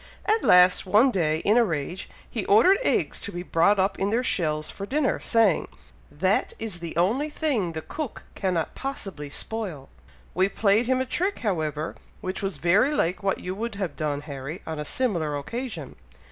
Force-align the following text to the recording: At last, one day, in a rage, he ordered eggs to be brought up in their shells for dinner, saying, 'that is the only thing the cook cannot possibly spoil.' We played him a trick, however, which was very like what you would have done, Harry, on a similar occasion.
At 0.25 0.43
last, 0.43 0.87
one 0.87 1.11
day, 1.11 1.41
in 1.45 1.57
a 1.57 1.63
rage, 1.63 2.09
he 2.27 2.43
ordered 2.45 2.79
eggs 2.81 3.19
to 3.19 3.31
be 3.31 3.43
brought 3.43 3.77
up 3.77 3.99
in 3.99 4.09
their 4.09 4.23
shells 4.23 4.71
for 4.71 4.87
dinner, 4.87 5.19
saying, 5.19 5.67
'that 6.09 6.55
is 6.57 6.79
the 6.79 6.97
only 6.97 7.29
thing 7.29 7.73
the 7.73 7.83
cook 7.83 8.23
cannot 8.33 8.73
possibly 8.73 9.29
spoil.' 9.29 9.89
We 10.33 10.49
played 10.49 10.87
him 10.87 11.01
a 11.01 11.05
trick, 11.05 11.37
however, 11.45 11.95
which 12.19 12.41
was 12.41 12.57
very 12.57 12.91
like 12.95 13.21
what 13.21 13.41
you 13.41 13.53
would 13.53 13.75
have 13.75 13.95
done, 13.95 14.21
Harry, 14.21 14.63
on 14.65 14.79
a 14.79 14.85
similar 14.85 15.35
occasion. 15.37 15.95